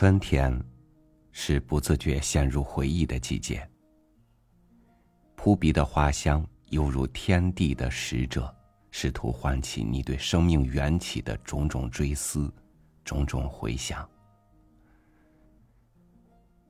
[0.00, 0.58] 春天，
[1.30, 3.68] 是不自觉陷入回忆的季节。
[5.36, 8.50] 扑鼻的花香，犹如天地的使者，
[8.90, 12.50] 试图唤起你对生命缘起的种种追思，
[13.04, 14.08] 种种回想。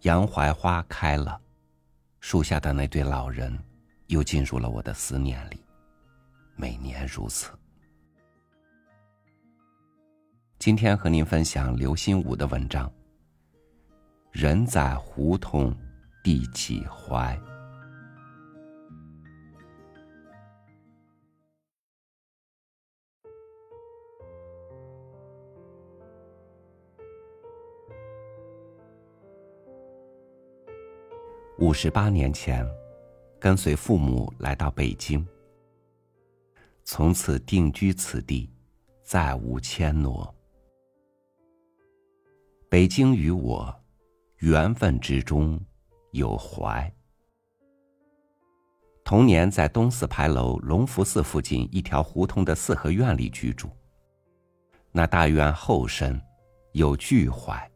[0.00, 1.40] 洋槐花开了，
[2.18, 3.56] 树下的那对老人，
[4.08, 5.64] 又进入了我的思念里。
[6.56, 7.52] 每年如此。
[10.58, 12.92] 今天和您分享刘心武的文章。
[14.32, 15.74] 人在胡同，
[16.22, 17.36] 第几怀？
[31.58, 32.64] 五十八年前，
[33.40, 35.26] 跟随父母来到北京，
[36.84, 38.48] 从此定居此地，
[39.02, 40.32] 再无迁挪。
[42.68, 43.76] 北京与我。
[44.40, 45.60] 缘分之中
[46.12, 46.90] 有怀。
[49.04, 53.68] 童年在东四牌楼隆福寺附近一条胡同的四合院里居住。
[54.92, 56.18] 那大院后身
[56.72, 57.70] 有巨槐。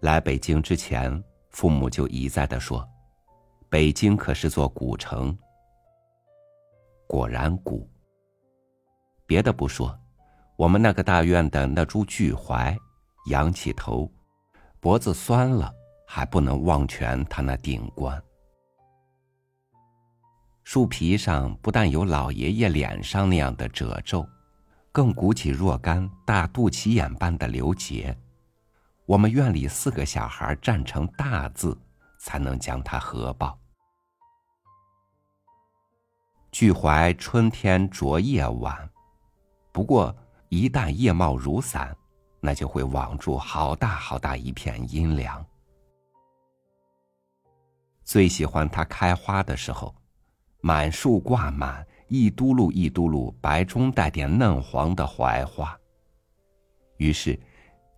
[0.00, 2.88] 来北京之前，父母就一再的说
[3.68, 5.36] ：“北京可是座古城。”
[7.06, 7.86] 果然古。
[9.26, 9.94] 别的不说，
[10.56, 12.78] 我们那个大院的那株巨槐，
[13.26, 14.10] 仰起头。
[14.80, 15.74] 脖子酸了，
[16.06, 18.22] 还不能忘全他那顶冠。
[20.62, 24.28] 树皮上不但有老爷爷脸上那样的褶皱，
[24.92, 28.16] 更鼓起若干大肚脐眼般的瘤结。
[29.04, 31.76] 我们院里四个小孩站成大字，
[32.20, 33.58] 才能将它合抱。
[36.52, 38.88] 巨槐春天着叶晚，
[39.72, 40.14] 不过
[40.50, 41.96] 一旦叶茂如伞。
[42.40, 45.44] 那就会网住好大好大一片阴凉。
[48.04, 49.94] 最喜欢它开花的时候，
[50.60, 55.78] 满树挂满一嘟噜一嘟噜白中带点嫩黄的槐花。
[56.96, 57.38] 于是，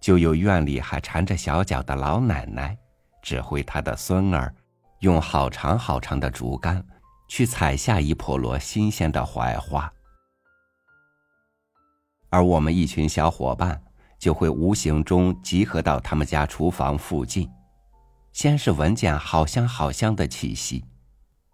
[0.01, 2.77] 就有院里还缠着小脚的老奶奶，
[3.23, 4.55] 指挥他的孙儿，
[5.01, 6.85] 用好长好长的竹竿，
[7.29, 9.93] 去采下一笸箩新鲜的槐花。
[12.31, 13.81] 而我们一群小伙伴。
[14.21, 17.51] 就会无形中集合到他们家厨房附近，
[18.33, 20.85] 先是闻见好香好香的气息，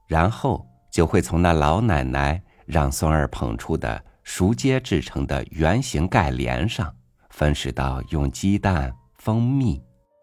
[0.09, 6.93] 然后就会从那老奶奶让孙儿捧出的熟秸制成的圆形盖帘上，
[7.31, 9.81] 分食到用鸡蛋、蜂蜜、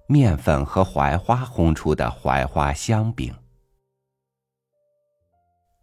[0.08, 3.34] 面粉和槐花烘出的槐花香饼。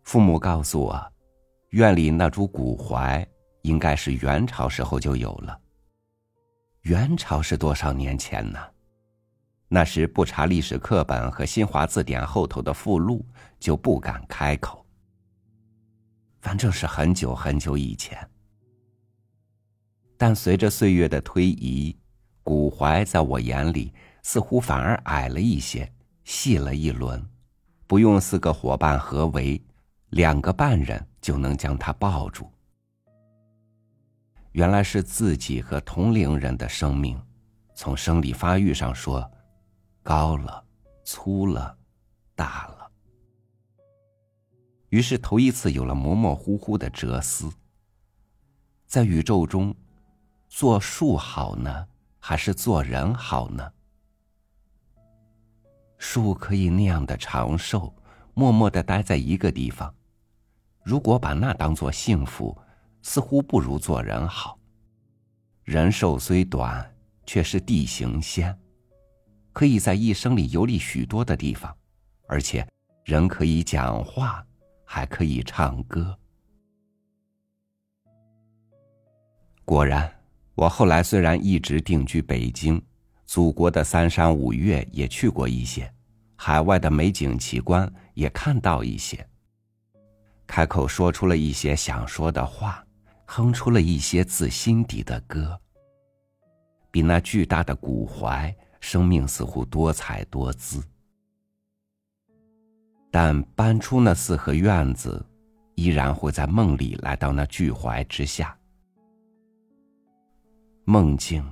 [0.03, 1.13] 父母告诉我，
[1.71, 3.27] 院里那株古槐
[3.63, 5.59] 应该是元朝时候就有了。
[6.83, 8.59] 元朝是多少年前呢？
[9.69, 13.25] 那时不查历史课本和新华字典后头的附录，
[13.59, 14.85] 就不敢开口。
[16.41, 18.19] 反正是很久很久以前。
[20.17, 21.95] 但随着岁月的推移，
[22.43, 23.93] 古槐在我眼里
[24.23, 25.91] 似乎反而矮了一些，
[26.25, 27.23] 细了一轮，
[27.87, 29.63] 不用四个伙伴合围，
[30.09, 32.51] 两个半人就能将它抱住。
[34.53, 37.21] 原来是自己和同龄人的生命，
[37.73, 39.31] 从生理发育上说，
[40.03, 40.65] 高了、
[41.05, 41.79] 粗了、
[42.35, 42.91] 大了。
[44.89, 47.49] 于是头一次有了模模糊糊的哲思。
[48.87, 49.73] 在宇宙中，
[50.49, 51.87] 做树好呢，
[52.19, 53.73] 还是做人好呢？
[55.97, 57.95] 树可以那样的长寿，
[58.35, 59.95] 默默的待在一个地方。
[60.83, 62.59] 如果把那当做幸福。
[63.03, 64.59] 似乎不如做人好。
[65.65, 66.95] 人寿虽短，
[67.25, 68.59] 却是地行仙，
[69.53, 71.77] 可以在一生里游历许多的地方，
[72.27, 72.67] 而且
[73.05, 74.45] 人可以讲话，
[74.85, 76.17] 还可以唱歌。
[79.65, 80.13] 果然，
[80.57, 82.83] 我后来虽然一直定居北京，
[83.25, 85.93] 祖国的三山五岳也去过一些，
[86.35, 89.25] 海外的美景奇观也看到一些，
[90.49, 92.85] 开口说出了一些想说的话。
[93.33, 95.57] 哼出了一些自心底的歌。
[96.91, 100.83] 比那巨大的古槐，生命似乎多彩多姿。
[103.09, 105.25] 但搬出那四合院子，
[105.77, 108.59] 依然会在梦里来到那巨槐之下。
[110.85, 111.49] 梦境，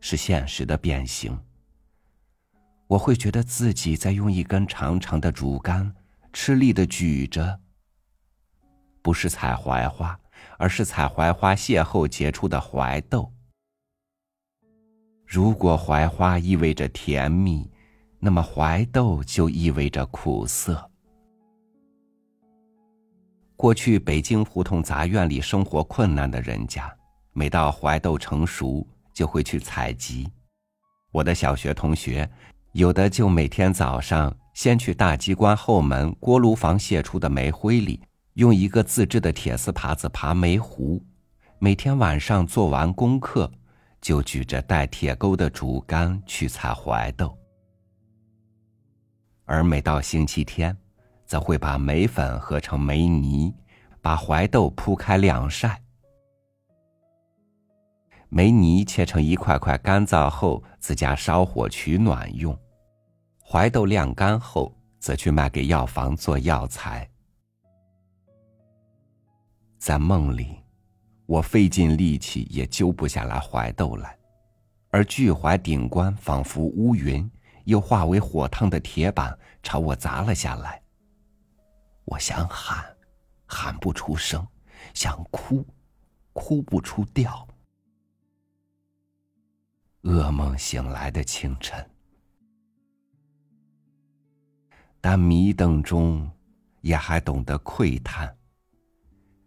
[0.00, 1.38] 是现实的变形。
[2.88, 5.94] 我会觉得自己在用一根长长的竹竿，
[6.32, 7.60] 吃力的举着。
[9.02, 10.18] 不是采槐花。
[10.62, 13.28] 而是采槐花邂逅结出的槐豆。
[15.26, 17.68] 如果槐花意味着甜蜜，
[18.20, 20.88] 那么槐豆就意味着苦涩。
[23.56, 26.96] 过去北京胡同杂院里生活困难的人家，
[27.32, 30.30] 每到槐豆成熟，就会去采集。
[31.10, 32.30] 我的小学同学，
[32.70, 38.00] 有的就每天早上先去大机关后门锅炉房泄出的煤灰里，
[38.34, 40.98] 用一个自制的铁丝耙子爬煤糊；
[41.58, 43.50] 每天晚上做完功课，
[44.00, 47.36] 就举着带铁钩的竹竿去采槐豆。
[49.44, 50.74] 而每到星期天，
[51.26, 53.54] 则会把煤粉合成煤泥，
[54.00, 55.78] 把槐豆铺开晾晒。
[58.30, 62.54] 煤泥切成一块块，干燥后自家烧火取暖用；
[63.44, 67.06] 槐豆晾干后，则去卖给药房做药材。
[69.82, 70.62] 在梦里，
[71.26, 74.16] 我费尽力气也揪不下来怀豆来，
[74.90, 77.28] 而巨槐顶冠仿佛乌云，
[77.64, 80.80] 又化为火烫的铁板，朝我砸了下来。
[82.04, 82.96] 我想喊，
[83.44, 84.40] 喊不出声；
[84.94, 85.66] 想哭，
[86.32, 87.44] 哭不出调。
[90.02, 91.84] 噩梦醒来的清晨，
[95.00, 96.30] 但迷瞪中，
[96.82, 98.32] 也还懂得喟叹：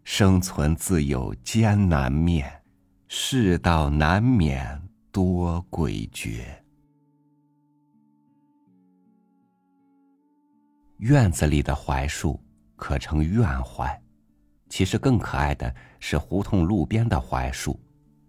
[0.06, 2.62] 生存自有艰难面，
[3.08, 4.80] 世道难免
[5.12, 6.46] 多诡谲。
[11.00, 12.40] 院子里的槐树。
[12.78, 13.98] 可称院槐，
[14.68, 17.80] 其实更可爱的是胡同路边的槐树，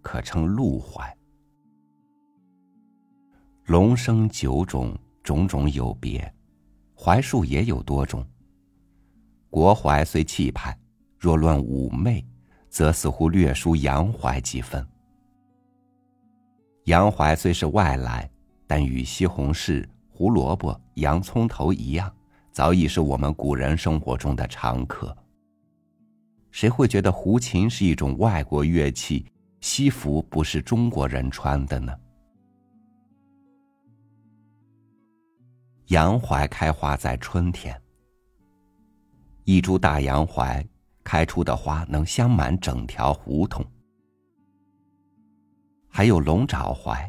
[0.01, 1.13] 可称路槐。
[3.65, 6.33] 龙生九种，种种有别，
[6.95, 8.25] 槐树也有多种。
[9.51, 10.79] 国槐虽气派，
[11.19, 12.25] 若论妩媚，
[12.69, 14.87] 则似乎略输洋槐几分。
[16.85, 18.31] 洋槐虽是外来，
[18.67, 22.13] 但与西红柿、胡萝卜、洋葱头一样。
[22.53, 25.15] 早已是我们古人生活中的常客。
[26.51, 29.27] 谁会觉得胡琴是一种外国乐器，
[29.61, 31.95] 西服不是中国人穿的呢？
[35.89, 37.79] 洋槐开花在春天，
[39.45, 40.67] 一株大洋槐
[41.07, 43.65] 开出的花能香满整条胡同。
[45.89, 47.09] 还有龙爪槐，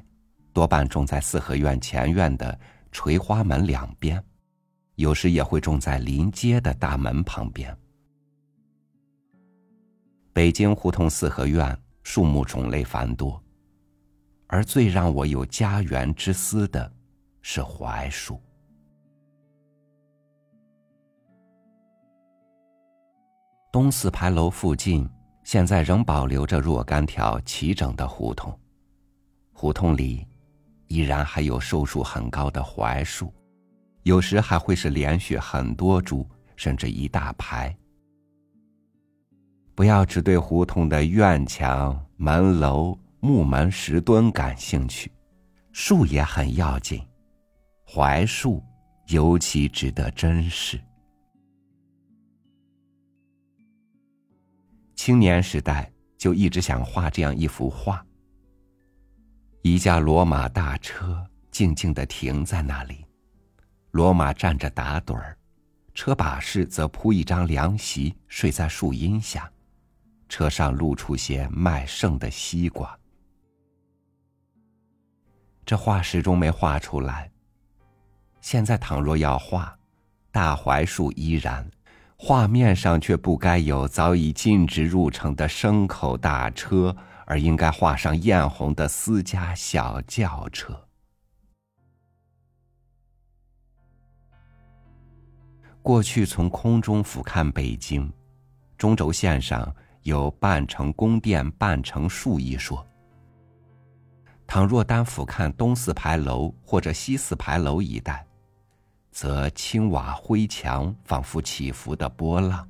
[0.54, 2.58] 多半种在四合院前院的
[2.92, 4.24] 垂花门两边。
[4.98, 7.76] 有时也会种在临街的大门旁边。
[10.32, 13.42] 北京胡同四合院树木种类繁多，
[14.46, 16.92] 而最让我有家园之思的，
[17.42, 18.40] 是槐树。
[23.78, 25.08] 东四牌楼附近
[25.44, 28.52] 现在仍保留着若干条齐整的胡同，
[29.54, 30.26] 胡同里
[30.88, 33.32] 依然还有寿数很高的槐树。
[34.02, 37.72] 有时还会是连续很多株，甚至一大排。
[39.76, 45.12] 不要只对胡同的院墙、门楼、木门、石墩感兴趣，
[45.72, 47.00] 树也很要紧，
[47.86, 48.60] 槐树
[49.10, 50.82] 尤其值得珍视。
[54.98, 58.04] 青年时代就一直想画这样一幅画：
[59.62, 63.06] 一架罗马大车静静的停在那里。
[63.92, 65.38] 罗马站着打盹儿，
[65.94, 69.50] 车把式则铺一张凉席，睡在树荫下，
[70.28, 72.98] 车上露出些卖剩的西瓜。
[75.64, 77.32] 这画始终没画出来。
[78.42, 79.78] 现在倘若要画，
[80.32, 81.70] 大槐树依然，
[82.20, 86.96] 画面上却不该有早已禁止入城的牲口大车，
[87.26, 90.88] 而应该画上艳红的私家小轿车。
[95.84, 98.12] 过去从空中俯瞰北京，
[98.78, 102.86] 中轴线上有半城宫殿半城树一说。
[104.46, 108.27] 倘若单俯瞰东四牌楼或者西四牌楼一带，
[109.20, 112.70] 则青瓦灰墙仿佛起伏的波浪，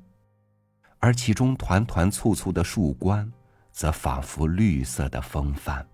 [0.98, 3.30] 而其中团团簇簇的树冠，
[3.70, 5.86] 则仿佛绿色的风帆。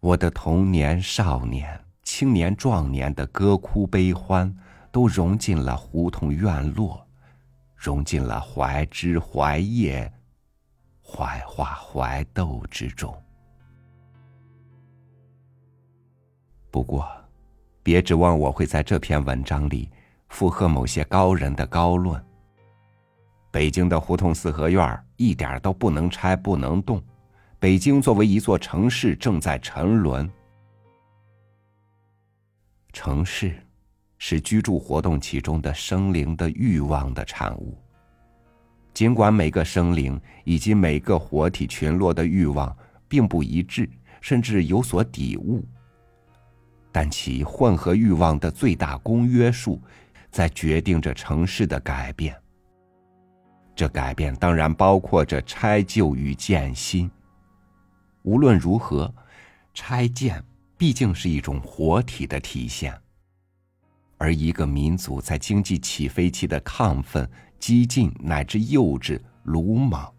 [0.00, 1.80] 我的童年少年。
[2.02, 4.52] 青年壮年的歌哭悲欢，
[4.90, 7.06] 都融进了胡同院落，
[7.76, 10.12] 融进了槐枝槐叶、
[11.00, 13.16] 槐花槐豆之中。
[16.72, 17.08] 不过，
[17.86, 19.88] 别指望我会在这篇文章里
[20.28, 22.20] 附和某些高人的高论。
[23.52, 27.00] 北京的胡同四合院一点都不能拆、不能动，
[27.60, 30.28] 北京作为一座城市正在沉沦。
[32.92, 33.54] 城市
[34.18, 37.78] 是居住活动其中的生灵的欲望的产物。
[38.92, 42.76] 尽管每个生灵以及每个活体群落的欲望
[43.06, 43.88] 并不一致，
[44.20, 45.64] 甚至有所抵触，
[46.98, 49.78] 但其混合欲望的最大公约数，
[50.30, 52.34] 在决定着城市的改变。
[53.74, 57.10] 这改变当然包括着拆旧与建新。
[58.22, 59.14] 无论如何，
[59.74, 60.42] 拆建
[60.78, 62.98] 毕竟是一种活体的体现。
[64.16, 70.10] 而一个民族在经济起飞期的亢奋、激进乃至幼稚、鲁莽，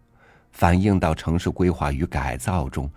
[0.51, 2.87] 反映到城市规划与改造中，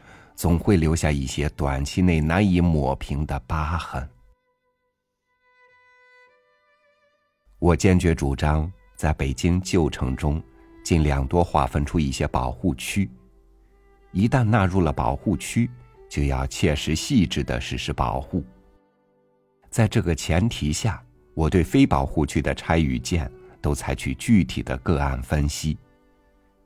[0.40, 4.08] 总会留下一些短期内难以抹平的疤痕。
[7.58, 10.42] 我坚决主张，在北京旧城中，
[10.82, 13.06] 尽量多划分出一些保护区。
[14.12, 15.70] 一旦纳入了保护区，
[16.08, 18.42] 就要切实细致的实施保护。
[19.68, 21.04] 在这个前提下，
[21.34, 23.30] 我对非保护区的拆与建
[23.60, 25.76] 都采取具体的个案分析，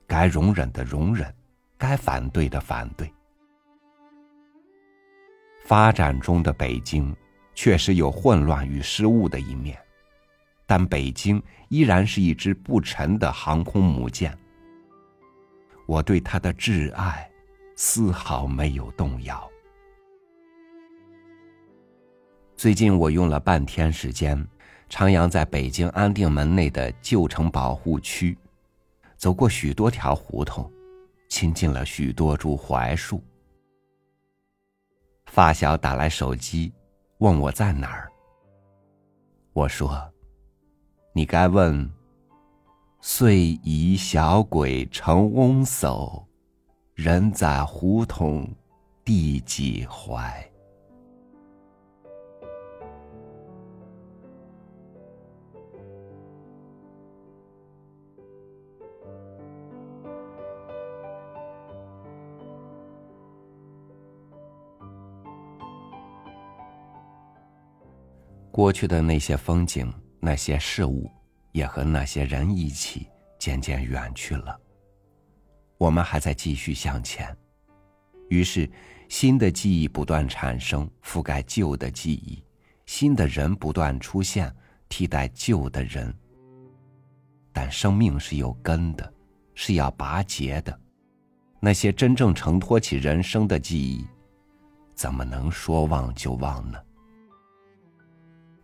[0.06, 1.34] 该容忍的容忍，
[1.76, 3.12] 该反对的反对。
[5.64, 7.14] 发展中的北京
[7.54, 9.78] 确实有混乱与失误的一面，
[10.66, 14.36] 但北京依然是一支不沉的航空母舰。
[15.86, 17.28] 我对它的挚爱
[17.76, 19.50] 丝毫没有动摇。
[22.56, 24.38] 最近我用了半天时间，
[24.90, 28.36] 徜徉在北京安定门内的旧城保护区，
[29.16, 30.70] 走过许多条胡同，
[31.28, 33.22] 亲近了许多株槐树。
[35.26, 36.72] 发小打来手机，
[37.18, 38.10] 问我在哪儿。
[39.52, 40.12] 我说
[41.12, 41.90] ：“你该问，
[43.00, 46.24] 岁移小鬼成翁叟，
[46.94, 48.48] 人在胡同
[49.04, 50.48] 第几怀。”
[68.54, 71.10] 过去的那些风景、那些事物，
[71.50, 74.56] 也和那些人一起渐渐远去了。
[75.76, 77.36] 我们还在继续向前，
[78.28, 78.70] 于是
[79.08, 82.44] 新的记忆不断产生，覆盖旧的记忆；
[82.86, 84.54] 新的人不断出现，
[84.88, 86.14] 替代旧的人。
[87.52, 89.12] 但生命是有根的，
[89.56, 90.80] 是要拔节的。
[91.58, 94.06] 那些真正承托起人生的记忆，
[94.94, 96.78] 怎么能说忘就忘呢？